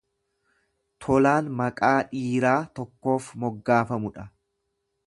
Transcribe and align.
Tolaan 1.05 1.51
maqaa 1.59 1.93
dhiiraa 2.15 2.57
tokkoof 2.81 3.31
moggaafamudha. 3.45 4.29